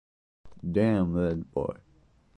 Damn 0.75 1.13
that 1.13 1.51
boy! 1.51 1.75